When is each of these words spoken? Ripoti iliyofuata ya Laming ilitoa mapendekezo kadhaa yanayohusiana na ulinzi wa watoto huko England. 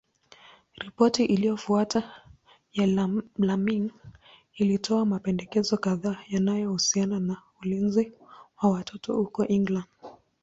Ripoti 0.77 1.25
iliyofuata 1.25 2.11
ya 2.73 3.11
Laming 3.37 3.91
ilitoa 4.53 5.05
mapendekezo 5.05 5.77
kadhaa 5.77 6.17
yanayohusiana 6.27 7.19
na 7.19 7.41
ulinzi 7.61 8.11
wa 8.61 8.69
watoto 8.69 9.13
huko 9.15 9.45
England. 9.45 9.85